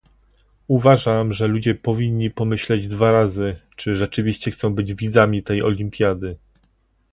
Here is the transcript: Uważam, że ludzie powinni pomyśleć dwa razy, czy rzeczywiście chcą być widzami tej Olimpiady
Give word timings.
Uważam, 0.67 1.33
że 1.33 1.47
ludzie 1.47 1.75
powinni 1.75 2.31
pomyśleć 2.31 2.87
dwa 2.87 3.11
razy, 3.11 3.55
czy 3.75 3.95
rzeczywiście 3.95 4.51
chcą 4.51 4.75
być 4.75 4.93
widzami 4.93 5.43
tej 5.43 5.63
Olimpiady 5.63 6.37